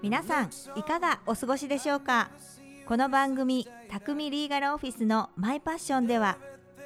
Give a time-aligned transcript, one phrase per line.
[0.00, 2.30] 皆さんいかがお過ごしでしょうか？
[2.86, 6.38] この番組「匠リーガルオフィスのマイパッション」では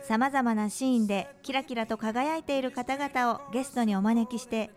[0.03, 4.73] さまざまなシーンでキラキラと輝いている方々をゲストにお招きして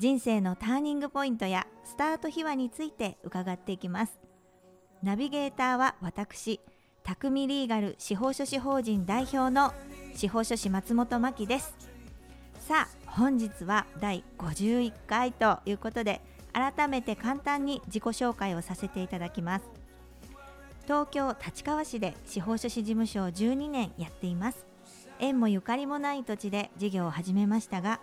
[0.00, 4.18] 人生のターニングポイントやスタート秘話について伺っていきます。
[5.04, 6.60] ナビゲーターは私
[7.04, 9.72] 匠リーガル司法書士法人代表の
[10.16, 11.89] 司法書士松本真希です。
[12.70, 16.20] さあ本日は第51回ということで
[16.52, 19.64] 改めて簡単に自己紹介をさせていただきます。
[20.84, 24.64] 東京立川市で司法書士事務所を12年やっています。
[25.18, 27.98] 縁もゆかりもない土地で事業を始めましたが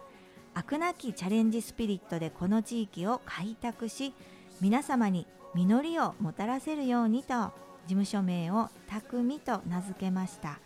[0.54, 4.14] 飽くなきチャレンジスピリットでこの地域を開拓し
[4.60, 7.52] 皆様に実りをもたらせるようにと事
[7.88, 10.60] 務所名を匠と名付けました。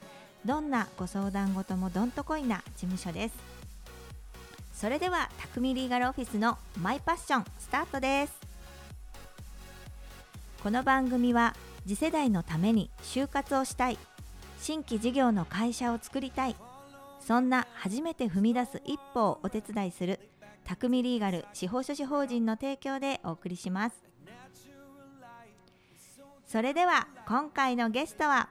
[0.43, 3.50] どんなご相談事もどんとこいな事務所です。
[4.81, 8.33] それでは匠リーガルオフィスのマイパッションスタートです。
[10.63, 13.99] この番組は次世代のために就活をしたい
[14.59, 16.55] 新規事業の会社を作りたい
[17.19, 20.19] そんな初めて踏み出す一歩をお手伝いする
[20.65, 24.03] 匠リーガル司法書士法人の提供でお送りします。
[26.47, 28.49] それでは今回のゲストは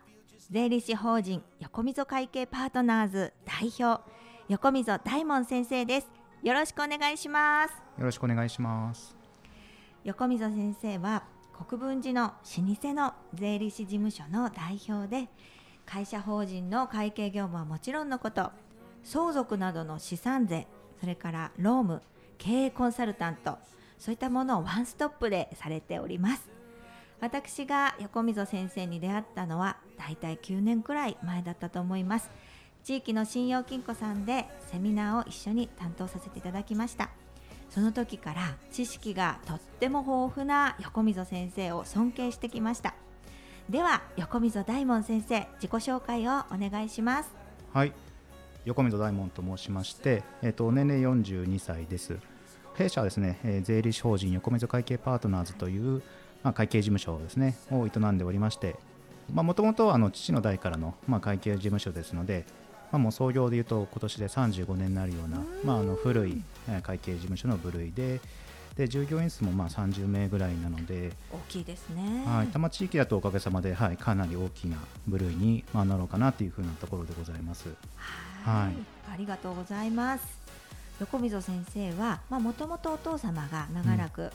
[0.49, 4.01] 税理士法人横溝会計パートナーズ代表
[4.47, 6.20] 横溝大門先生です。
[6.43, 7.73] よろしくお願いします。
[7.99, 9.15] よろしくお願いします。
[10.05, 11.25] 横溝先生は
[11.69, 15.29] 国分寺の老舗の税理士事務所の代表で
[15.85, 18.51] 会社法人の会計業務はもちろんのこと
[19.05, 20.67] 相続などの資産税
[21.01, 22.01] それから労務
[22.39, 23.59] 経営コンサルタント
[23.99, 26.61] そういったものをワンストップでされております。
[27.21, 32.31] 私が横溝先生に出会ったのはだいたい9年くらい前だったと思います
[32.83, 37.11] 地域の信用金庫さんでセミナーを一緒に担当させていただきました。
[37.71, 42.95] その時から知識がとっても豊富な横溝先生を尊敬してきました。
[43.69, 47.31] では横溝大門先生自己紹介をお願いします。
[47.73, 47.93] はい、
[48.65, 52.19] 横溝大門と申しまして、えっ、と年齢42歳です。
[52.75, 56.03] 弊社はですね、えー税理士法人横溝会計パートナーズという
[56.43, 58.75] まあ会計事務所ですねを営んでおりまして、
[59.33, 62.47] まあ元々あの父の代からのまあ会計事務所ですので、
[62.93, 68.21] まあもう創業でいうと今年で35年になるようなまああの古いえー会計事務所の部類で。
[68.77, 72.25] で従業員数もまあ30名ぐらいなので、大きいですね。
[72.25, 74.77] はい、多摩地域だとおかげさまで、はい、かなり大きな
[75.09, 77.69] 部類に、まあ、なろうかなというふうなところでございます。
[78.39, 78.67] はい。
[78.67, 78.75] はい。
[79.13, 80.25] ありがとうございます。
[81.01, 84.31] 横溝先生はもともとお父様が長らく、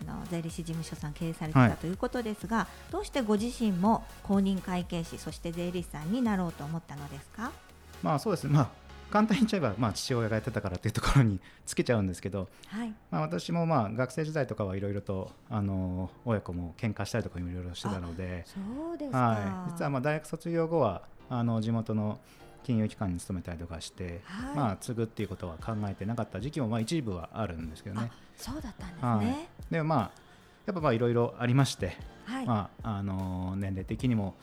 [0.00, 1.70] あの税理士事務所さん経営されてはい。
[1.70, 7.52] たということですが、どうしてご自身も公認会計士そして税理士さんになろうと思ったのですか？
[8.02, 8.68] まあそうですね、まあ、
[9.10, 12.94] 簡単に言っちゃえば、まあ、父親がやってたからというところに つけちゃうんですけど、はい。
[13.10, 18.60] まあ、私もまあ学生時代とかはいろいろとあの親子も喧嘩したりとかいろいろしてたので、そ
[18.92, 22.18] うですか、はい、実はまあ大学卒業後はあの地元の
[22.64, 24.56] 金融機関に勤めたりとかして、はい。
[24.56, 28.10] まあ、継ぐっていうことは考えてなかった時期もまあ一部はあるんですけどね。
[28.36, 29.26] そうだったんですはい。
[29.26, 30.10] ね、でもまあ
[30.66, 34.34] やっぱまあいろいろありまして、はい、まああの年齢的にも、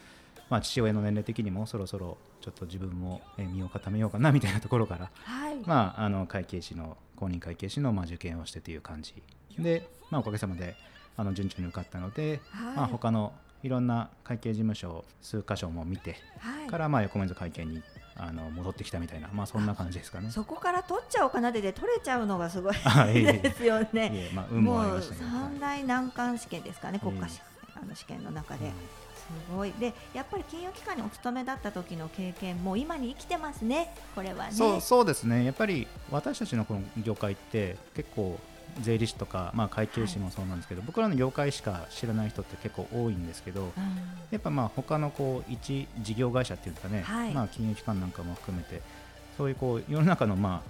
[0.50, 5.56] まあ、父親の年齢的にもそろそろちょっと自分もえー身を固めようかなみたいなところから、はい。
[5.66, 9.16] まあ、あの会計士の公認会計士のまあ受験をしてという感じ。
[9.58, 10.76] で、まあ、おかげさまで
[11.18, 12.76] あの順調に受かったので、はい。
[12.76, 13.34] まあ、他の
[13.64, 16.68] いろんな会計事務所を数箇所も見てはい。
[16.68, 17.82] からまあ横溝会計に
[18.18, 20.30] あの戻ってきたみたいな、まあ、そんな感じですかね。
[20.30, 22.76] そこから取っちゃおうかなでで取れちゃうのがすごい
[23.12, 24.12] ですよね。
[24.14, 25.30] いえまあ、運もありもうましたけど。
[25.30, 27.42] 三大難関試験ですかね、国家試え
[27.82, 28.70] あの試験の中で。
[28.70, 29.05] す
[29.54, 29.72] ごい。
[29.74, 34.52] でやっぱり金融機関にお勤めだった時の経験も今に生きてますね、これはね。
[34.52, 38.40] そうそうですね、やっぱり私たちのこの業界って結構
[38.82, 43.70] 税理士とか、まあ、会計士もそうなんですけど、僕らの業界しか知らない人って結構多いんですけど、うん。
[44.32, 47.34] やっぱまあ他のこう一事業会社っていうかね、はい。
[47.34, 48.82] まあ、金融機関なんかも含めて
[49.38, 50.62] そういうこう世の中の,、ま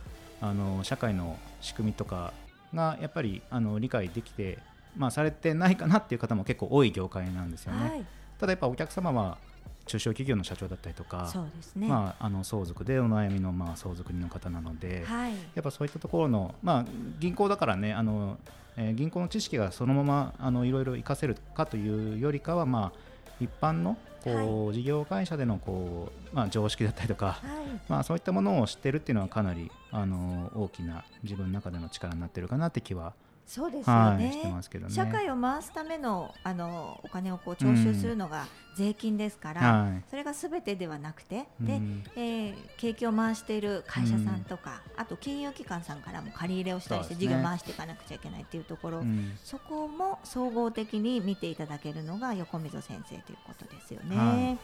[0.41, 2.33] あ、あの社会の仕組みとか
[2.73, 4.59] がやっぱりあの理解できて、
[4.95, 7.89] まあ、されてないかなっていう方も結構多い業界なんですよね。
[7.89, 8.05] はい、
[8.39, 9.37] ただやっぱお客様は
[9.85, 11.87] 中小企業の社長だったりとか、そうですね。
[11.87, 16.85] まあ、あの相続でお悩みのまあ相続人の方なので、はい、やっぱそういったところの、まあ、
[17.19, 18.37] 銀行だからねあの、
[18.77, 22.99] えー銀行の知識がそのままあのいろいろ活かせるかというよりかは、まあ、
[23.39, 27.41] 一般のこう、事業会社でのこう、まあ、常識だったりとか、はい、
[27.87, 33.13] まあ、そういったものを知ってるっていうのはかなりあの大きな自分の中での力になってるかなって気は
[33.45, 34.63] そうですよはい、ねね。
[34.89, 40.03] 社会を回すためのあのお金をこう徴収するのが税金ですから、はい。
[40.09, 42.03] それがすべてではなくて、でうん。
[42.15, 49.37] えー景気を回している会社さんとか、あと金融機関さんからも借り入れをしたりして事業回していかなくちゃいけないっていうところ、うん。
[49.43, 54.17] そこも総合的に見ていただけるのが横溝先生ということですよね。
[54.17, 54.57] はい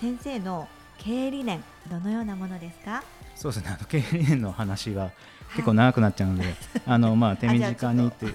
[0.00, 0.66] 先生の
[1.00, 3.02] 経営理念どのようなものですか？
[3.34, 3.70] そうですね。
[3.74, 5.10] あの経営理念の話が
[5.54, 6.54] 結構長くなっちゃうので、
[6.86, 8.26] あのまあ手短にって。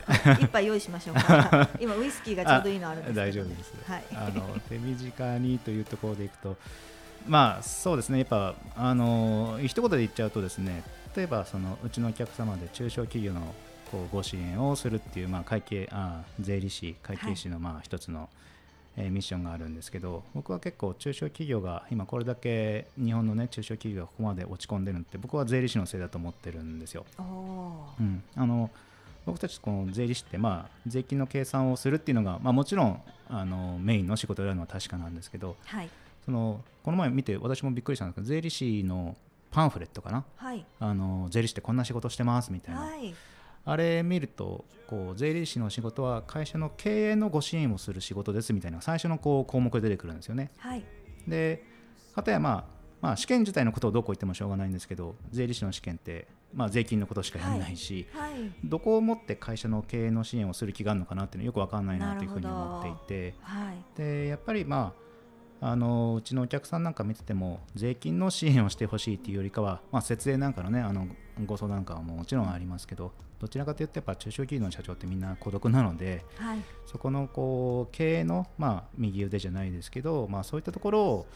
[0.42, 1.70] 一杯用意しましょうか。
[1.80, 3.74] 今ウイスキーがちょうどいいのあるんです大丈夫です。
[3.88, 4.04] はい。
[4.14, 6.58] あの手短にというところでいくと、
[7.28, 8.20] まあそうですね。
[8.20, 10.84] やっぱあの一言で言っちゃうとですね、
[11.16, 13.54] 例えばそのうちのお客様で中小企業の
[13.92, 18.28] こうご支援をするっていうまあ会計あ税理士会計士のまあ一つの、
[18.98, 27.06] えーミッションがあるんですけど僕は結構中小企業が今これだけ日本のね中小企業がここまで落ち込んでるのって僕は税理士のせいだと思ってるんですよ。
[27.20, 28.70] うん、あの
[29.26, 35.90] 僕たちこの税理士って、まあ、税金の計算をするっていうのが、まあ、もちろんあのメインの仕事であるのは確かなんですけどはい。
[36.24, 39.16] そのこの前見て私もびっくりしたんですけど税理士の
[39.52, 40.24] パンフレットかな？
[40.36, 40.66] はい。
[40.80, 43.14] あの税理士ってこんな仕事してますみたいな、はい
[43.66, 50.52] あれ見るとこう税理士の仕事は会社の経営のご支援をする仕事ですみたいな最初のこう項目で出てくるんですよね。
[50.58, 50.86] はい。
[51.28, 51.64] で
[52.14, 52.66] かたやまあ
[53.02, 58.34] まあ試験自体のことをどうこう言ってもしょうがないんですけど税理士の試験って、まあ、税金のことしかやらないし、はい。
[58.64, 63.98] どこをもって会社の経営の支援をする気があるのかなっていうのはよくわかんないなというふうに思っていてはい。
[63.98, 65.06] でやっぱりまあ
[65.72, 71.08] あのうちのお客さんなんか見てても税金の支援をしてほしいっていうよりかは、まあ、節税なんかのねあの
[71.46, 76.60] ご相談なんかはもちろんありますけどどちらかというとやっぱ中小企業の社長ってみんな孤独なのではい。
[76.86, 81.28] そこのこう経営の、まあ、右腕じゃないですけど、まあ、そういったところを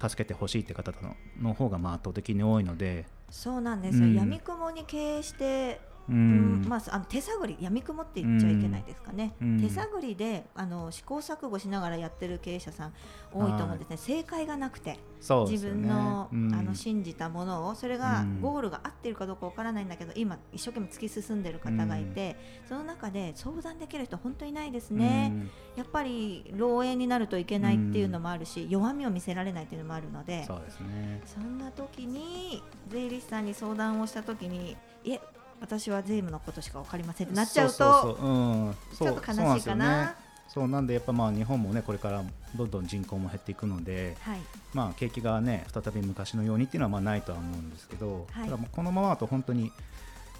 [0.00, 4.14] 助けてほしいって方のの方がまあ圧倒的に多いので、そうなんですよ、うん。
[4.14, 6.62] 闇雲に経営して、ううん。
[6.62, 9.60] んまあ、あの手探り闇雲って言っちゃいけないですかね、うん。
[9.60, 12.92] 手探りであの試行錯誤しながらやってる経営者さん
[13.32, 14.98] 多いと思うんですね、正解がなくて、ね。
[15.20, 16.54] 分の,、うん。
[16.54, 18.40] あの信じたものをそれがうん。
[18.40, 22.36] ゴールが合っているかどうかわからないんだけど今一生懸命突き進んでる方がいて、
[22.68, 25.50] その中で相談できる人本当にいないですね、うん。
[25.76, 31.22] やっぱり漏洩になるといけないっていうのもあるし、弱みを見せられないっていうのもあるのでそうですね。
[31.24, 35.20] そんな時に税理士さんに相談をした時にいえ
[35.64, 38.74] 私は税務のことしか分かりませんってなっちゃうとちょ
[39.12, 40.14] っと悲しいかな。
[40.46, 42.22] そうなんでやっぱまあ日本もねこれから
[42.54, 44.40] どんどん人口も減っていくので、はい。
[44.74, 48.48] まあ景気がね再び昔のようにっていうのはまあないとは思うんですけど、はい。
[48.48, 49.72] ただこのままだと本当に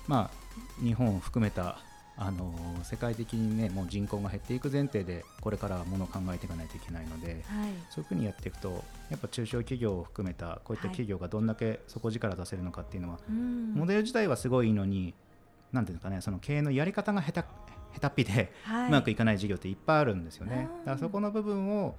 [0.07, 1.79] まあ日本を含めた
[2.17, 7.39] あの世界的にねもう人口が減っていく前提でこれからものを考えていかないといけないので、はい。
[7.91, 10.97] そういうふうにやっていくとやっぱ中小企業を含めたこういったはい。
[10.97, 13.75] 企業がどんだけ底力出せるのかっていうのは、うん。
[13.75, 15.15] モデル自体はすごいいいのに
[15.73, 17.49] なんていうかねその経営のやり方が下手
[17.95, 18.89] 下手っぴではい。
[18.89, 20.69] うまくいかない事業っていっぱいあるんですよね。
[20.71, 20.79] うん。
[20.81, 21.97] だからそこの部分を、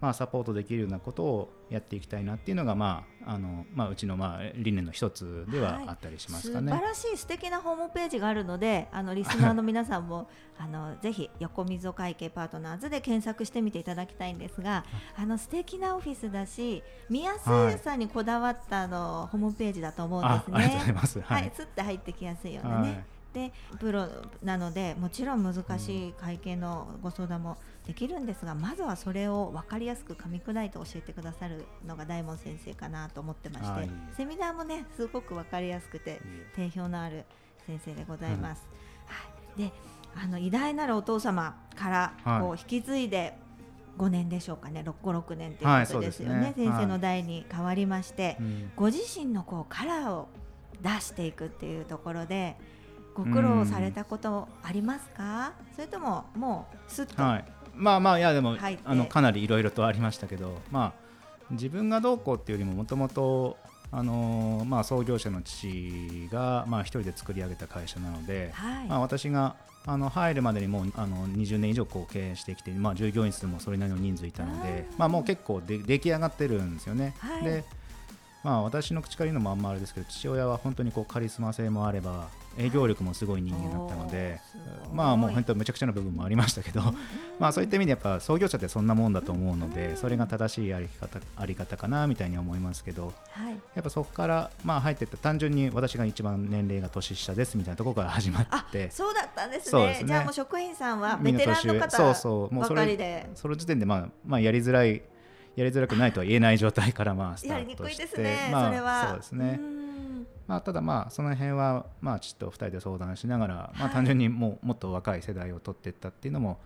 [0.00, 6.72] まあ、サポートできるようなことをやっていきたいなっていうのが、まああのまあ、うちの、まあ、理念の一つではあったりしますかね。
[6.72, 14.84] 素晴らしい素敵なホームページがあるのであのリスナーの皆さんも あのぜひ横溝会計パートナーズで検索してみていただきたいんですが
[15.16, 20.92] あの素敵なオフィスだし見やすさにこだわったあのホームページだと思うんですあありがとうございね。
[20.92, 21.20] ます。
[21.20, 22.88] は、はいい、すって入ってきやすいようなね。
[22.88, 24.08] はいでプロ
[24.42, 33.90] なのでもちろん難しい会計のご相談もできるんですが、まずはそれを分かりやすく噛み砕いて教えてくださるのが大門先生かなと思ってまして、はい。
[34.16, 36.20] セミナーもねすごく分かりやすくて
[36.54, 37.24] 定評のある
[37.66, 38.66] 先生でございます。
[39.06, 39.72] はい、で
[40.14, 42.40] あの偉大なるお父様からはい。
[42.40, 43.36] こう引き継いで
[43.98, 46.54] 5年でしょうかね56年ということですよね,、ね。
[46.56, 48.72] 先生の代に変わりまして、うん。
[48.76, 50.28] ご自身のこうカラーを
[50.82, 52.56] 出していくっていうところで
[53.14, 57.44] ご苦労されたことありますか、それとももうすっと、はい、
[57.80, 61.10] まあまあいやでもあのかなりいろいろとありましたけど、まあ、
[61.50, 63.56] 自分がどうこうっていうよりももともと
[63.92, 68.86] あのーまあ、創業者の父が、まあ、一人で作り上げた会社なので、はい。
[68.86, 77.14] まあ、私があの入るまでにもうあの20年以上こう経営してきて、まあ、従業員数もそれなりの人数いたのでまあ、もう結構で出来上がってるんですよね。
[77.18, 77.44] はい。
[77.44, 77.64] で
[78.42, 82.28] まあ、私の口から言うのもあんまあれですけど父親は本当にこうカリスマ性もあれば
[82.58, 84.40] 営業力もすごい人間だったので、
[84.92, 86.82] まあもう本当めちゃくちゃな部分もありましたけど、
[87.38, 93.54] まあそういった意味でやっぱ創業者ってそんなもんだと思うのでそれが正しいあり方あり方かなみたいに思いますけどはい。
[93.74, 98.90] やっぱそこからまあ入っていった単純に私が一番年齢が年下ですみたいなところから始まあって。
[98.90, 99.86] そうだったんですね。
[99.86, 100.02] ね。
[100.04, 102.54] じゃあもう職員さんはベテランの年上方そうそう。
[102.54, 105.02] もうばそれかりでその時点でまあまあやりづらい
[105.56, 109.58] やりづらくないとは言えない状態からまあ スタートしてね、まあそうですね。
[109.60, 109.62] う。
[109.62, 109.80] ん。
[110.46, 116.58] まあ、ただまあその辺はまあちょっと2人で相談しながら、まあ、はい単純にもうもっと若い世代を取っていったっていうのも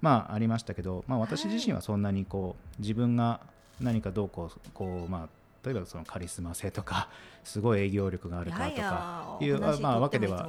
[0.00, 3.40] まあありましたけど、まあ、私自身はそんなにこう自分が
[3.80, 5.28] 何かどうこうこうまあ
[5.64, 7.08] 例えばそのカリスマ性とか
[7.42, 10.48] すごい営業力があるかとかいうまあわけでは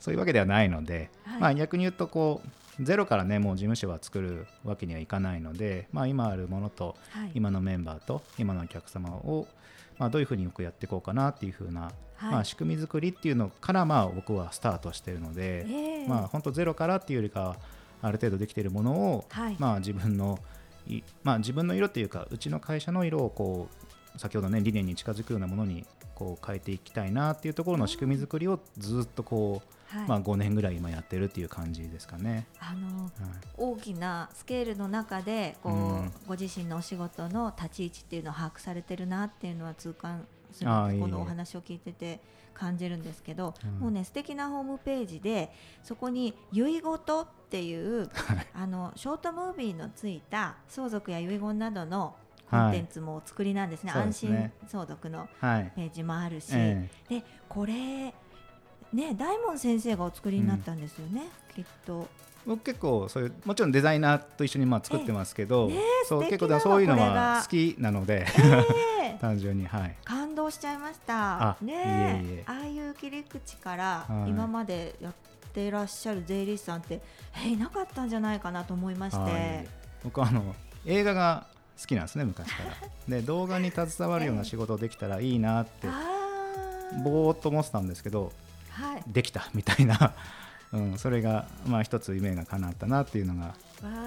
[0.00, 1.40] そういうわけではないので、はい。
[1.40, 2.48] まあ、逆に言うとこう
[2.80, 7.32] ゼロからねもう事務所は作るわけにはいかないので、まあ、今あるものとはい。
[7.34, 9.46] 今のメンバーと今のお客様を、
[9.98, 12.32] まあ、どういうふうによくやっていこうかなっていうふうな、はい。
[12.32, 16.08] まあ、仕組み作りっていうのからまあ僕はスタートしてるので、ええ。
[16.08, 17.56] まあ本当ゼロからっていうよりかは
[18.00, 19.56] ある程度できているものを、はい。
[19.58, 20.38] まあ自分の
[20.86, 23.68] いまあ自分の色っていうかうちの会社の色をこ
[24.16, 30.08] う先ほどね理念に近づくようなものにこう変えていきたいなっていうところの仕組み作りをずっとこう、はい。
[30.08, 32.46] まあ5年ぐらい今やってるっていう感じですかね。
[32.58, 33.10] あのはい。
[33.56, 36.12] 大きなスケールの中でこう、うん。
[36.26, 42.20] ご自身のお仕事の立ち位置っていうのを把握されてるなっていうのは痛感するこのお話を聞いてて
[42.54, 43.80] 感じるんですけど、うん。
[43.80, 48.10] もうね素敵なホームページでそこに「遺言」っていう
[48.54, 52.16] あのショートムービーのついた相続や遺言などの
[52.50, 56.88] コンテンツもお作りなんですね、そうで安心相続のはい、ページもあるし、え。
[57.08, 58.14] でこれ
[58.92, 61.22] ね大門先生がお作りになったんですよね、
[61.54, 62.08] きっと。
[62.46, 69.18] 僕結構そういうもちろんデザイナーと一緒にまあ作ってますけど、えねそう結構そういうのは好きなのでええ。
[69.20, 69.96] 単純にはい。
[70.04, 71.50] 感動しちゃいました。
[71.50, 72.44] あねいえいえ。
[72.46, 74.30] ああいう切り口からはい。
[74.30, 75.12] 今までやっ
[75.52, 77.00] てらっしゃる税理士さんって、
[77.44, 79.68] えいなかったんじゃないかなと思いまして、はい。
[80.02, 81.46] 僕はあの映画が
[81.80, 82.74] 好きなんですね昔から。
[83.08, 87.02] で動画に携わるような仕事できたらいいなってあー。
[87.04, 88.32] ぼーっと思ってたんですけどはい
[89.06, 90.14] できたみたいな、
[90.72, 93.54] うん、それがまあ一つ夢が叶ったなっていうのが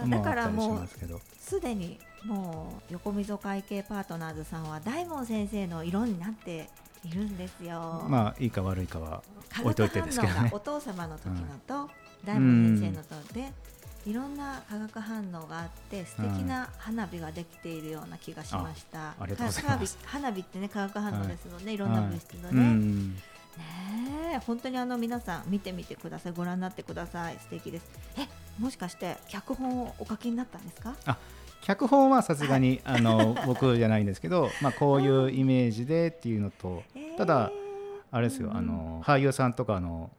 [0.10, 1.20] だからもうますけど。
[1.40, 6.70] すでにもう横溝会計パートナーズさんは大門先生の色になって
[7.04, 8.06] いるんですよ。
[8.10, 10.50] まあいいか悪いかは化置いといてですけどね。
[10.50, 11.92] がお父様の時のと、
[12.26, 13.52] 大門先生のとで
[14.06, 19.16] いろんな化学反応があって素敵な花火ができているような気がしました。
[20.06, 23.16] 花火ってね化学反応ですので、い、ろんな物質のうね。
[23.62, 27.38] んねえ本当にあの皆さん見てみてくださいご覧になってください。
[27.40, 27.86] 素敵です。
[28.18, 28.28] え
[28.62, 30.96] もしかして脚本をお書きになったんですか？
[31.62, 36.84] 脚本はさすがにあの 僕じゃないんですけど、まあ、こういうイメージでっていうのと
[37.18, 37.52] ただ
[38.12, 40.12] あれですよ、うんあの俳優さんとかの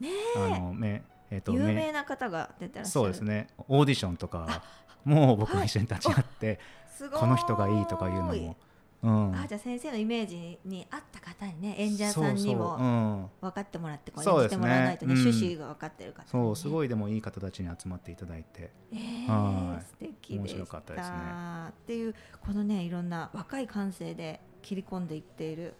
[0.00, 2.92] ねあのめえっ、とめ有名な方が出てらっしゃる。
[2.92, 3.48] そうですね。
[3.68, 4.62] オーディションとか
[5.04, 6.58] もう僕も一緒に立ち会って、
[7.12, 8.56] この人がいいとかいうのも、
[9.04, 14.56] うん、あじゃあ先生のイメージに合った方にね演者さんにもうん、分かってもらってこうそうですね。
[14.56, 15.20] 演じてもらわないとねうん。
[15.20, 18.70] 趣旨が分かってる方にね、そうすごいでもいい方たちに集まっていただいて。
[18.92, 19.82] えーはい。
[19.82, 20.94] 素敵面白かった。
[20.94, 21.16] ですね
[21.68, 25.74] っていうこのねいろんな若い感性で切り込んでいっている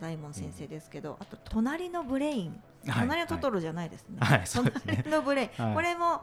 [0.00, 2.60] 大門先生ですけど、あと隣のブレイン。
[2.86, 3.00] はい。
[3.02, 5.02] 隣のトトロじゃないですね、はいそうですね。
[5.04, 5.74] 隣のブレイン、はい。
[5.74, 6.22] これも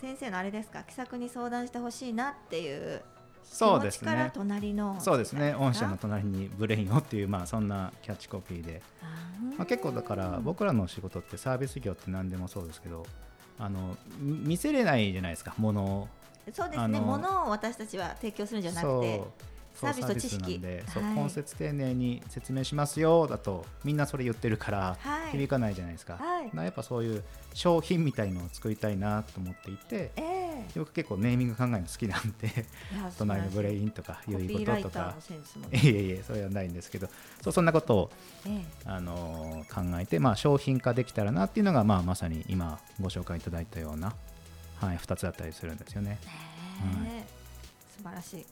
[0.00, 0.82] 先生のあれですか？
[0.84, 3.02] 気さくに相談してほしいなっていう
[3.50, 4.30] そうですね。
[4.34, 5.54] 隣のそうですね。
[5.58, 9.56] 御社のあ隣にブレインをっていうまあそんなキャッチコピーで、ー。
[9.56, 13.06] まあ、結構だから僕らの仕事ってサービス業って何でもそうですけど
[13.58, 16.08] あのみ見せれないじゃないですかものを。
[16.52, 16.84] そうですね。
[16.84, 19.22] あの物を私たちは提供するんじゃなくて
[19.76, 20.58] サービスと知識。
[20.58, 21.14] で、そうはい。
[21.14, 25.32] 根節丁寧に説明しますよだとみんなそれ言ってるからはい。
[25.32, 26.50] 響かないじゃないですか、はい。
[26.54, 27.22] なやっぱそういう
[27.54, 30.66] 商品みたいのを作りたいなと思っていてええ。
[30.76, 32.66] 僕結構ネーミング考えるの好きなんで
[33.18, 35.14] 隣のブレインンとかコピ良いこととか。
[35.72, 37.08] いえいえそれはないんですけど
[37.42, 38.10] そうそんなことを、
[38.46, 44.14] えあのー考えて、まあ、商品化できたらなっていうのが、まあ、まさに今ご紹介いただいたような、
[44.80, 46.18] はい、2つだったりするんですよね。
[46.22, 47.00] え。
[47.02, 47.36] ねえ
[47.96, 48.46] 素晴らしい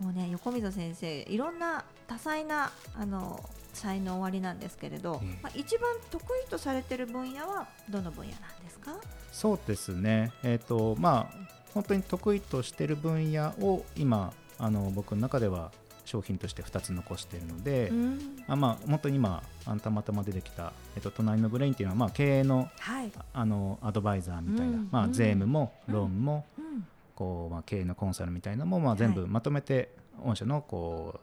[0.00, 3.40] もうね横溝先生いろんな多彩なあの
[3.72, 8.94] 才能おありなんですけれど、ええまあ、一番得意とされてる分野はどの分野なんですか？
[9.32, 15.72] そうですね、えーとまあ、本当に得意としている分野を今あの僕の中では
[16.06, 18.44] 商品として2つ残しているので、うん。
[18.46, 25.08] あまあ、本当に今あのたまたま出てきた、えっと、隣のブレインっていうのは、まあ、経営のはい、あのアドバイザーみたいな、まあ、うん。
[25.08, 25.94] うん税務もうん。
[25.94, 26.86] ローンも、うん
[27.16, 29.90] こうまあ、経営のコンサルみたいなのも、まあ、全部まとめて
[30.22, 31.18] 御社のこ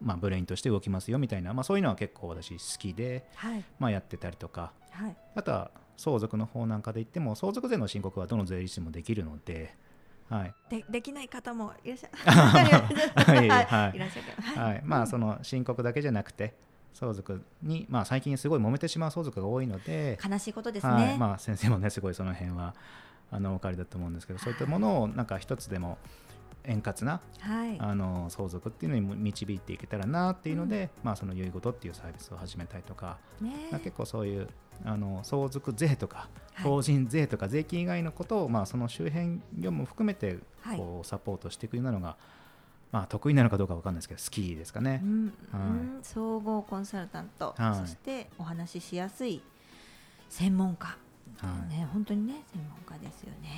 [0.00, 3.64] う、まあ、ブレインとして動きますよみたいな、まあ、そういうのは結構私好きで、はい。
[3.78, 4.72] まあ、やってたりとか。
[4.92, 5.16] はい。
[5.34, 9.74] あとは相続の方なんかで言っても相続税の申告はどの税理士もできるので、
[10.28, 10.54] はい。
[10.70, 13.48] でできない方もいらっしゃ はい。
[13.48, 13.64] はい。
[13.64, 13.96] はい。
[13.96, 14.42] いらっしゃる。
[14.42, 14.74] はい。
[14.74, 14.82] はい。
[14.84, 16.54] まあ、その申告だけじゃなくて
[16.94, 21.18] 相続に、まあ、最近すごい揉めてしまう相続が多いので、悲しいことですね、はい。
[21.18, 22.74] まあ、先生もねすごいその辺は
[23.32, 25.98] あのお分かりだと思うんですけどそういったものをなんか一つでも
[26.64, 27.76] 円滑なはい。
[27.80, 34.48] あの相続っていうのにも導いていけたらなっていうので、まあ、その遺言っていうサービスを始めたりとか、ねまあ結構そういう
[34.84, 36.70] あの相続税とかはい。
[36.70, 40.76] 法人税とか税金以外のことを、まあ、その周辺業務も含めてはい。
[40.76, 42.16] こうサポートしていくようなのが、
[42.92, 45.00] まあ、得意なのかどうかわかんないですけど好きですかね。
[45.02, 45.06] う。
[45.06, 45.26] ん。
[45.26, 45.60] はい。
[45.60, 45.64] う
[45.98, 45.98] ん。
[46.02, 47.74] 総合コンサルタント、はい。
[47.80, 49.42] そしてお話ししやすい
[50.28, 50.96] 専門家、
[51.38, 51.68] はい。
[51.70, 53.48] ね本当にね専門家ですよね。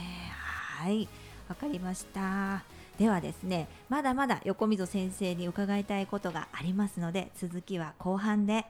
[0.79, 1.09] はい。
[1.49, 2.65] わかりました。
[2.99, 8.67] ではですねまだまだ横溝先生に伺いたいことがありますので続きは後半で。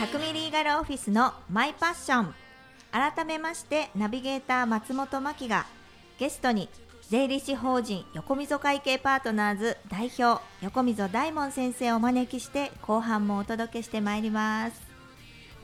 [0.00, 2.34] 匠リーガルオフィスのマイパッション。
[2.92, 5.66] 改めましてナビゲーター松本真希が
[6.18, 6.70] ゲストに
[7.10, 14.80] 税理士法人横溝会計パートナーズ代表横溝大門先生をお招きして後半もお届けしてまいります。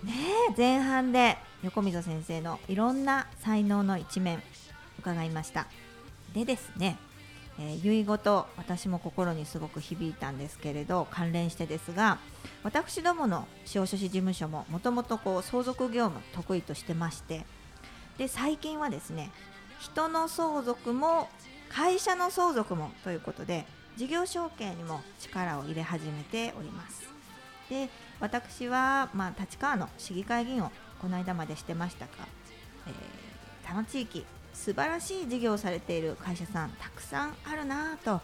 [0.05, 0.13] ね
[0.55, 4.43] 前半で横溝先生のいろんな才能の一面
[4.99, 5.69] 伺いました。
[6.35, 6.99] でですね、
[7.59, 12.19] えー、遺言と私も心にすごく響いたんですけれど関連してですが
[12.63, 17.45] 私どもの司法書士事務所ももともと相続業務得意としてまして
[18.19, 19.31] で最近はですね
[19.83, 21.29] 人の相続も
[21.69, 27.03] 会社の相続もということで事業承継にも力を入れ始めております。
[27.69, 27.89] で
[28.21, 30.71] 私は、まあ、立川の市議会議員を
[31.01, 32.13] この間までしてましたが、
[32.87, 32.93] えー、
[33.65, 34.25] 多摩地域
[34.55, 38.21] 素晴らしい事業をされている会社さんたくさんあるなと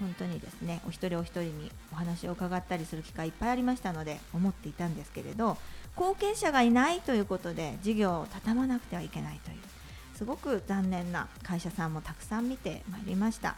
[0.00, 5.58] 本当にですねお一人お一人にお話を伺ったりする機会いっぱいありましたので思っていたんですけれど
[5.94, 9.75] 後継者がいないということで事業を畳まなくてはいけないという。
[10.16, 13.56] すごく残念な会社さんもたくさん見てまいりました。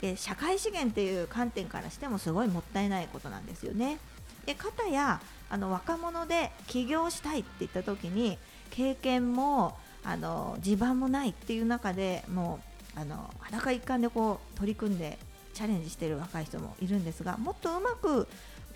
[0.00, 3.98] で社会資源っていう観点からしてもすごいもったいないことなんですよね。
[4.46, 8.38] で方やあの若者で起業したいって言った時に
[8.70, 12.60] 経験もあの地盤もないっていう中でも
[12.96, 15.18] うあの裸一貫でこう取り組んで
[15.52, 18.28] チャレンジしている若い人もいるんですがもっとうまく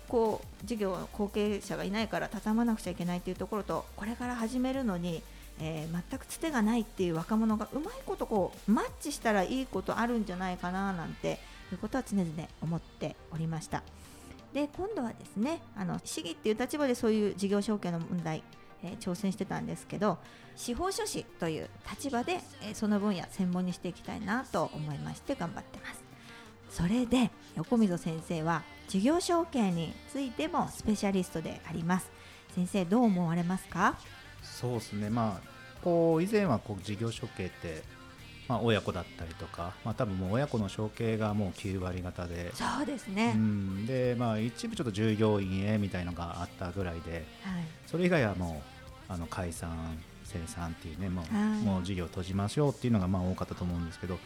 [0.07, 5.23] こう事業の後継者がいないから畳まなくちゃいけないっていうところとこれから始めるのに、
[5.59, 11.39] えー全くつてがないっていう若者がうまいことこうマッチしたらいいことあるんじゃないかななんて
[11.71, 12.29] いうことは常々
[12.61, 13.83] 思っておりました。
[14.53, 18.43] で今度はですねあの市議っていう立場でそういう事業承継の問題、
[18.83, 20.17] えー挑戦してたんですけど
[20.55, 26.03] 司法書士という立場で、えーその分野専門にしていきたいなと思いまして頑張ってます。
[26.69, 32.09] それで横溝先生は事業承継についてもスペシャリストであります。
[32.55, 33.95] 先生どう思われますか？
[34.43, 35.09] そうですね。
[35.09, 35.47] まあ
[35.83, 37.83] こう以前はこう事業承継って、
[38.47, 47.23] まあ、親子だったりとか、まあ、多分もう親子の承継がもう9割方で、そうですうね、ん、でまあ一部ちょっと従業員へみたいのがあったぐらいではい。
[47.85, 48.61] それ以外はも
[49.09, 49.97] うあの解散
[50.31, 51.61] 清算っていうねもう,、はい。
[51.61, 54.17] もう事業閉じましょうっていうのがまあ多かったと思うんですけど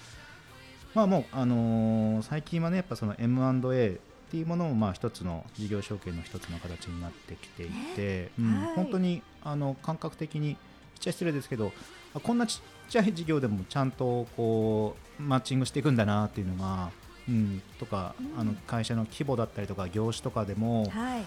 [0.93, 8.76] まあもう、あのー最近はねやっぱその M&A っていうものもまあ一つの事業承継の一つの形になってきていて、うんはい。
[8.76, 10.60] 本当にあの感覚的にちっ
[11.00, 11.72] ちゃい失礼ですけど
[12.13, 16.92] あこんなちっちゃい事業でもちゃんとこうマッチングしていくんだなっていうのが、
[17.30, 18.40] うん、とか、うん。
[18.40, 21.24] あの会社の規模だったりとか業種とかでも、はい。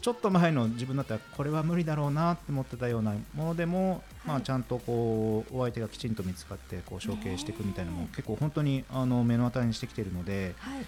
[0.00, 10.84] ちょっと前の自分だったらこれは無理だろうなって思ってたようなものでも、まあ、はいちゃんとこうお相手がきちんと見つかってこう承継していくみたいなのも結構本当にあの目の当たりにしてきているので、はい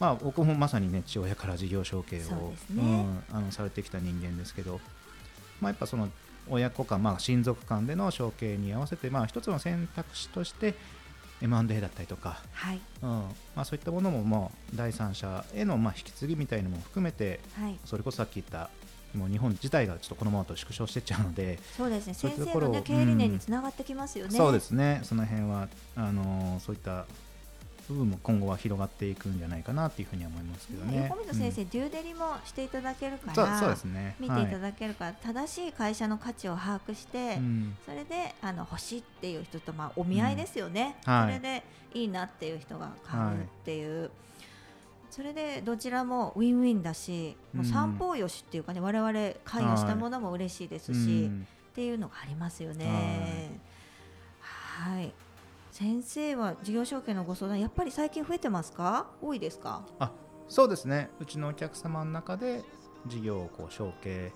[0.00, 2.56] まあ、僕もまさにね父親から事業承継をね。
[2.74, 4.80] うん、あのされてきた人間ですけど、
[5.60, 6.08] まあ、やっぱその
[6.48, 10.74] 親子間、まあ、親族間での承継に合わせて、まあ、一つの選択肢として
[11.42, 12.80] M&A だったりとか、はい。
[13.02, 17.78] うんまあ、そういったものももう第三者へのまあ引き継ぎみたいなのも含めてはい。
[17.84, 18.70] それこそさっき言った
[19.14, 22.14] もう日本自体がちょっとこのままと縮小していっちゃうので、そうですね。
[22.14, 25.00] 先生のね経営理念につながってきますよね、そうですね。
[25.02, 27.06] その辺はあのーそういった
[27.90, 31.08] 部分も今後は広がっていくんじゃないかなっていうふうには思いますけどね。
[31.10, 31.68] 横溝先生、うん。
[31.68, 34.16] デューデリもしていただけるからそうですね。
[34.20, 37.76] 見ていたはだけるから、正しい会社の価値を把握して、うん。
[37.84, 41.12] それであの欲しいっていう人と、まあ、お見合いですよね、うん。
[41.12, 41.26] はい。
[41.26, 44.10] それでいいなっていう人が買うっていう、
[45.10, 49.12] それでどちらもウィンウィンだし、もううん三方よしっていうかね我々
[49.44, 51.46] 関与したものも嬉しいですし、うん。
[51.70, 53.50] っていうのがありますよね。
[54.40, 55.12] はい
[55.70, 59.06] 先生は事業承継のご相談やっぱり最近増えてますか？
[59.22, 59.84] 多いですか？
[60.48, 61.10] そうですね。
[61.20, 62.62] うちのお客様の中で
[63.06, 64.32] 事業をこう承継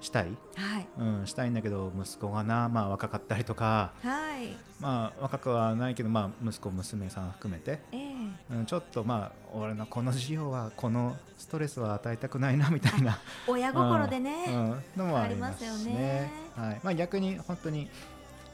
[0.00, 0.86] したい、はい。
[0.98, 4.56] うん、したいんだけど息子がな、まあ、若かったりとか、はい。
[4.78, 8.54] まあ、若くはないけど、まあ、息子娘さん含めて、ええ。
[8.54, 13.18] うん、ちょっとまあ俺のこの事業はこのストレスは与えたくないなみたいな。
[13.48, 16.32] 親心でね、うん、のもありますしありますよねね。
[16.54, 16.80] はい。
[16.84, 17.88] まあ、逆に本当に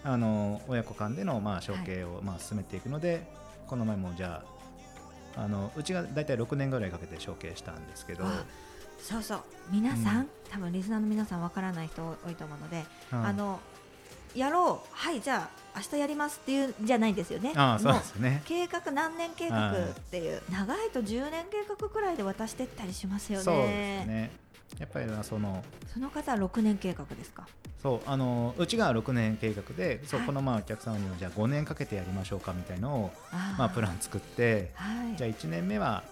[0.04, 3.26] あの親子間でのまあ承継をまあ進めていくので、
[3.66, 4.42] この前もじゃ
[5.36, 8.44] ああのうちが大体6年ぐらいかけて承継したんですけど、あ
[8.98, 9.40] そうそう。
[9.70, 10.28] 皆さん、うん。
[10.50, 13.60] 多分リスナーの皆さんわからない人多いと思うので、はいあの
[14.34, 14.88] やろう。
[14.92, 17.52] はいじゃあ明日やりますっていうんじゃないんですよね。
[17.54, 18.42] ああそうもですね。
[18.44, 23.44] 計画何年計画っていう、長いと10年計画くらいで渡してったりしますよね。
[23.44, 24.30] そうですね
[24.78, 27.46] やっぱりなそのその方は6年計画ですか？
[27.82, 30.26] そうあのうちが6年計画でそうはい。
[30.28, 33.10] このまあお客様にはじゃあ5年かけてやりましょうかみたいのを
[33.58, 35.16] まあ、プラン作ってはい。
[35.16, 36.02] じゃあ1年目は、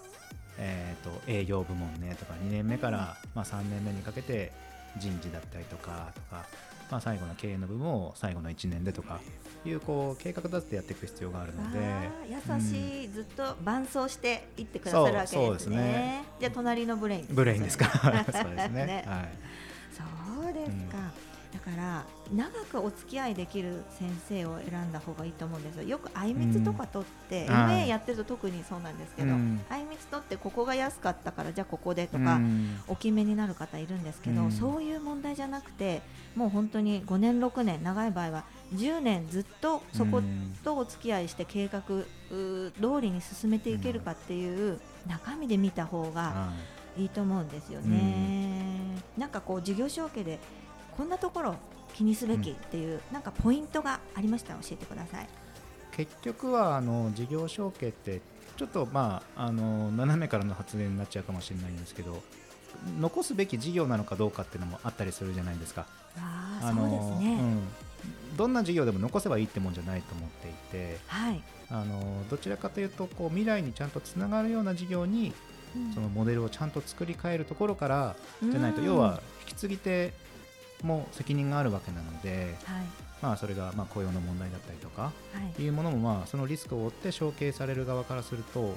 [0.58, 4.52] えー、と営業部門ねとか2年目から、まあ、3年目にかけて
[4.98, 6.44] 人事だったりとかとか、
[6.90, 9.20] まあ、最後の経営の部分を最後の1年でとか
[9.64, 11.78] いうこう計画立ててやっていく必要があるので。
[12.28, 15.76] 優しい、ずっと伴走していってくださるわけですね。
[15.76, 16.24] ね。
[16.40, 17.86] じゃあ隣のブレインねブレインですか。
[18.00, 18.86] そうですね。
[18.86, 19.04] ね。
[19.06, 19.28] はい、
[19.92, 21.12] そうですか、
[21.52, 25.82] だから長くお付き合いできる先生を選んだ方がいいと思うんですよ。
[25.82, 27.54] よくあいみつとか取って、うん。
[27.54, 27.84] はい。
[27.84, 29.60] MA やってると特にそうなんですけど、うん。
[29.68, 32.80] あいみつ取ってここが安かったからじゃあここでとうか、ん。
[32.86, 34.52] お決めになる方いるんですけど、うん。
[34.52, 36.02] そういう問題じゃなくて
[36.36, 40.56] もう本当に5年6年長い場合は10年ずっとそこうん。
[40.62, 46.52] とお付き合いして計画通りに進めていけるかっていう中身で見た方がは
[46.96, 47.04] い。
[47.04, 49.00] いと思うんですよね。
[49.16, 50.38] なんかこう事業承継で
[51.00, 51.54] こんなところ
[51.94, 55.28] 気にすべきっていう、なんかポイントがありましたら教えてください。
[55.92, 58.20] 結局はあの事業承継って
[58.58, 62.22] ちょっとまああの斜めからの発言になっちゃうかもしれないんですけど
[63.00, 65.86] 残すべき事業なのかどうかっていうのもあったりするじゃないですか。
[66.18, 67.40] あああのそうですね。
[67.40, 71.42] うん、どんな事業でも残せばいいってもんじゃないと思っていてはい。
[71.70, 75.32] あのどちらかというとこう未来にちゃんとつながるような事業に
[75.74, 80.12] うんそのモデルをちゃんと作り変えるところからじゃないとうん要は引き継ぎ手
[80.84, 82.82] も責任があるわけなので、はい。
[83.22, 85.12] まあ、それがまあ雇用の問題だったりとかは
[85.58, 85.62] い。
[85.62, 88.76] いうものもまあそのリスクを負って承継される側からすると、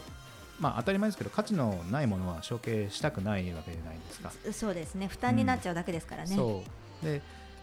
[0.59, 4.31] まあ、当たり前ですけど価値のないものは承継したくないわけじゃないですか。
[4.51, 5.07] そうですね。
[5.07, 6.35] 負担になっちゃうだけですからね。
[6.35, 6.63] そ
[7.01, 7.05] う。
[7.05, 7.21] で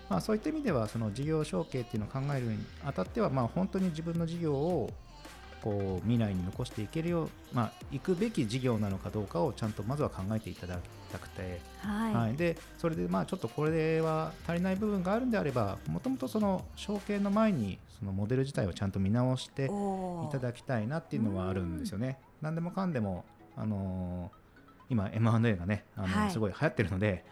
[0.09, 4.91] まあ、そういった意味ではその事業承継っていうのを考えるにあたっては、まあ、本当に自分の事業を
[5.63, 10.79] こう未来に残していけるよう、まあ、行くべき事業なのかどうかをちゃんとまずは考えていただき
[11.13, 19.69] たくて、はい、はい、でそれでまあちょっとこれは足りない部分があるんであればもともとその承継の前にそのモデル自体をちゃんと見直してい
[20.33, 22.19] ただきたいなっていうのはあるんですよね。
[22.41, 23.25] 何でもかんでも、
[23.57, 24.40] あのー
[24.91, 26.31] 今 M&A がねあの、はい。
[26.31, 27.25] すごい流行ってるので、ね。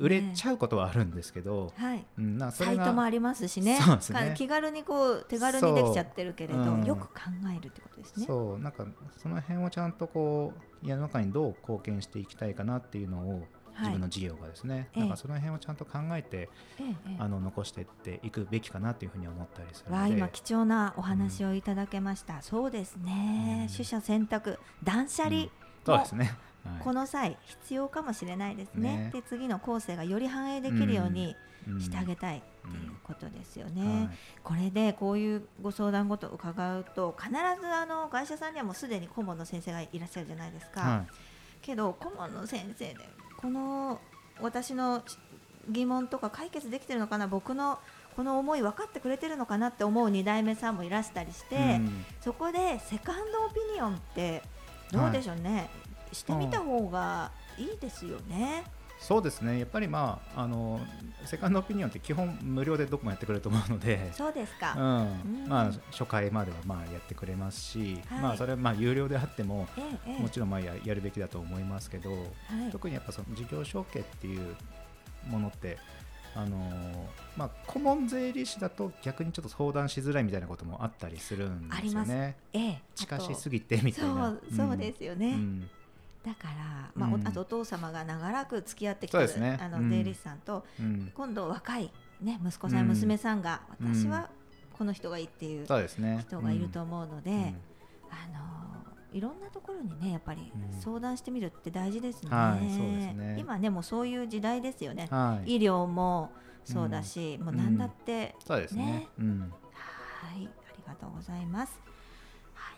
[0.00, 2.04] 売れちゃうことはあるんですけど、はい。
[2.18, 3.78] うん、なサイトもありますしね。
[3.78, 3.78] ね。
[3.78, 6.74] か気軽にこう手軽にできちゃってるけれど、そう。
[6.74, 6.84] うん。
[6.84, 7.20] よく考
[7.54, 8.26] えるってことですね。
[8.26, 8.86] そうなんか
[9.18, 13.42] その辺をちゃんとこう世の中にどう貢献していきたいかなっていうのを
[13.78, 15.00] 自分の事業がですね、ええ。
[15.00, 16.48] なんかその辺をちゃんと考えて、
[16.78, 17.16] ええええ。
[17.18, 20.12] あの残していっていくべきかなっていうふうに思ったりするので。
[20.12, 23.74] 今貴重なお話をいただけました、そうですね、うん。
[23.74, 24.58] 取捨選択。
[24.82, 25.50] 断捨離、うん。
[25.84, 26.80] そうですね、はい。
[26.82, 28.96] この際必要かもしれないですね。
[28.96, 29.10] ね。
[29.12, 31.36] で次の後世がより反映できるように
[31.68, 31.80] うん。
[31.80, 34.18] してあげたいっていうことですよね、はい。
[34.42, 37.36] これでこういうご相談事を伺うと必ず
[37.68, 41.04] あの会社さんにはもうすでに顧問の先生がいらっしゃるじゃないですか、は
[41.60, 42.96] けど顧問の先生で
[43.36, 44.00] この
[44.40, 45.04] 私の
[45.70, 47.78] 疑問とか解決できてるのかな僕の
[48.16, 52.04] この思い分かってくれてるのかなって思う2代目さんもいらしたりして、いうん。
[52.20, 54.42] そこでセカンドオピニオンって
[54.90, 55.70] どうでしょうね、
[56.12, 58.64] してみた方がいいですよね。
[58.98, 59.58] そうですね。
[59.58, 60.80] やっぱりまああの
[61.24, 64.12] セカンドオピニオンって基本無料でどこもやってくれると思うので。
[64.12, 65.42] そうですか、うん。
[65.42, 65.48] うん。
[65.48, 68.20] まあ、初回まではまあやってくれますし、はい。
[68.20, 70.22] まあ、それはまあ有料であってもええええ。
[70.22, 72.70] もちろんまあややるべきだと思いますけど、はい。
[72.70, 74.54] 特にやっぱその事業承継っていう
[75.26, 75.78] ものって、
[76.36, 82.36] あのーまあ、顧問税理士だと逆にちょっと相談しづらいみたいなこともあったりするんですよね。
[82.52, 82.82] ええ。
[82.94, 84.28] 近しすぎぎてみたいな。
[84.28, 85.70] そうそうですよね、うん
[86.24, 89.58] だから、まあおうんあとお父様が長らく付き合ってきてる、そうですね。
[89.60, 89.90] あのうん。
[89.90, 91.12] 税理士さんと、うん。
[91.14, 92.88] 今度若い、ね、息子さん、うん。
[92.88, 93.94] 娘さんがうん。
[93.94, 94.30] 私は
[94.72, 96.18] この人がいいっていうそうですね。
[96.20, 97.54] 人がいると思うので、
[98.10, 98.40] あの
[99.12, 100.80] いろんなところにねやっぱりうん。
[100.80, 102.30] 相談してみるって大事ですね。
[102.30, 103.36] はいね。
[103.38, 105.08] 今ねもうそういう時代ですよね。
[105.10, 106.30] はい、医療も
[106.64, 109.08] そうだし、もう何だって、そうですね。
[109.18, 109.24] は
[110.36, 110.48] いあり
[110.86, 111.80] がとうございます。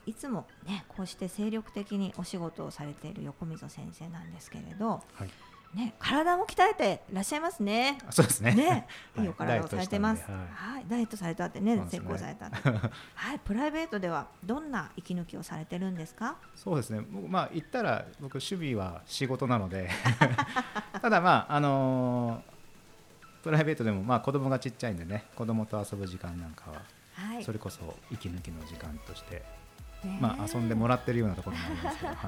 [0.05, 5.31] はい、いつもねこうして精力的にお仕事をされている横溝先生なんですけれど、はい
[5.75, 7.99] ね、体も鍛えていらっしゃいますね。
[8.11, 8.55] そうですね。
[8.55, 8.87] ね、
[9.17, 10.25] はいいいお体をされてます。
[10.29, 12.49] ダイエットしたんではい、ダイエットされたってねね成功された。
[13.17, 16.37] はい、プライベートではどんな息抜きをされてるんですか？
[16.55, 17.01] そうですね。
[17.11, 19.91] 僕まあ言ったら僕守備は仕事なので、
[21.03, 22.55] ただまああのー
[23.43, 26.83] プライベートでもまあ子供がちっちゃいんでね、子供と遊ぶ時間なんかは
[27.15, 27.45] はい。
[27.45, 29.64] それこそ息抜きの時間として、ね
[30.21, 32.19] まあ遊んでもらってるようなところもありますけど、はい。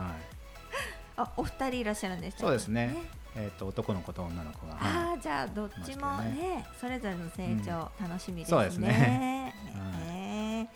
[1.18, 2.94] あ、お二人いらっしゃるんですそうですね。
[3.34, 5.08] えっ、と男の子と女の子が、はい。
[5.10, 8.50] ああ、じゃあどっちもいますけどね、それぞれの成長楽しみですね。
[8.50, 8.88] そうですね。
[8.88, 10.68] ね。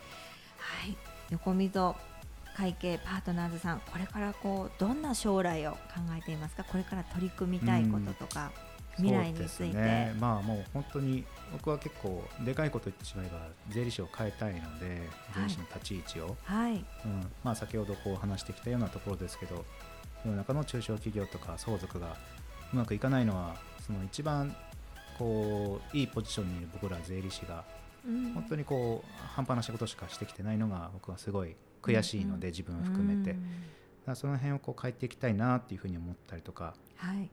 [0.57, 0.95] はい、
[1.31, 1.95] 横溝
[2.55, 5.77] 会計パートナーズさん、これからこうどんな将来を考
[6.17, 6.63] えていますか？
[6.63, 8.51] これから取り組みたいこととか、
[8.97, 9.73] 未来についそうですて。
[9.73, 16.73] ね、まあもう本当に僕は結構でかいこと言ってしまえば税理士を変えたいので税理士の立ち位置を、はい。
[16.73, 16.75] う
[17.07, 17.31] ん。
[17.43, 19.65] まあ、先ほどこう話してきたようなところですけど
[20.25, 22.15] 世の中の中小企業とか相続が
[22.73, 24.55] うまくいかないのはその一番
[25.17, 27.63] こういいポジションにいる僕ら税理士が
[28.05, 28.33] うん。
[28.33, 33.35] 本当にこう半端な仕事しかしてきてないのが僕はすごい悔しいので、自分を含めて、
[34.05, 36.75] だその辺をこう変えていきたいなっていうふうに思ったりとか。
[36.95, 37.29] はい。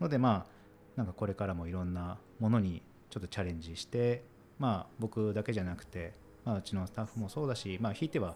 [0.00, 0.57] のでまあ
[0.98, 4.24] なんかこれからもいろんなものにちょっとチャレンジして
[4.58, 6.12] まあ僕だけじゃなくて、
[6.44, 8.34] まあ、うちのスタッフもそうだしまあひいては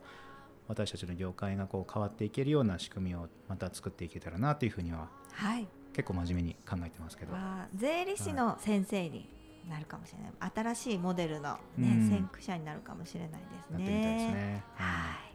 [0.69, 5.67] 私たちの業界がこう変わっていけるような仕組みをまた作っていけたらなというふうにははい。
[5.93, 7.35] 結構真面目に考えてますけど
[7.75, 9.29] 税理士の先生に
[9.69, 10.53] なるかもしれない。
[10.55, 13.79] 新しいモデルのね、うん先駆者になるかもしれないですね。
[13.79, 14.65] ですね。
[14.77, 15.33] はい。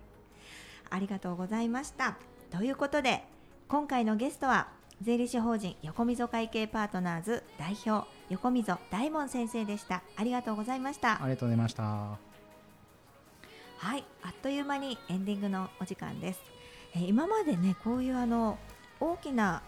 [0.89, 2.17] ありがとうございました。
[2.51, 3.23] ということで、
[3.67, 4.69] 今回のゲストは
[5.01, 10.01] 税理士法人横溝会計パートナーズ代表横溝大門先生でした。
[10.15, 11.21] ありがとうございました。
[11.21, 11.83] ありがとうございました。
[11.83, 12.17] は
[13.95, 16.39] い、あっという間にエンディングのお時間です。
[16.95, 18.57] えー今までね、こういうあの
[18.99, 19.61] 大きな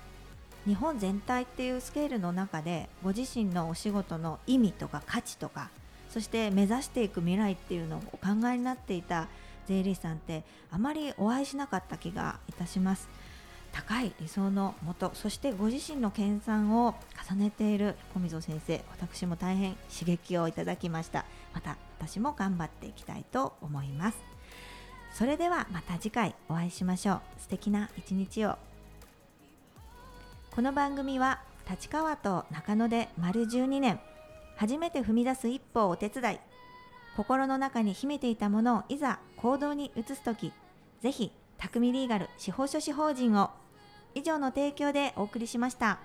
[0.65, 5.69] 日本全体っていうスケールの中で、ご自身のお仕事の意味とか価値とか、
[6.09, 9.27] そして目指していく未来っていうのをお考えになっていた
[9.67, 13.07] 税理士さんってあまりお会いしなかった気がいたします。
[13.71, 16.95] 高い理想のもとそしてご自身の研鑽を
[17.29, 21.25] 重ねている小溝先生私も大変刺激をいただきました。
[21.53, 24.17] また私も頑張っていきたいと思います。
[25.13, 27.21] それではまた次回お会いしましょう。
[27.39, 28.57] 素敵な一日を。
[30.51, 33.99] この番組は立川と中野で丸12年
[34.57, 36.39] 初めて踏み出す一歩をお手伝い
[37.15, 40.51] 心の中に秘めていたものをいざ行動に移す時
[41.01, 43.51] ぜひ匠リーガル司法書士法人を
[44.15, 45.99] 以上の提供でお送りしました。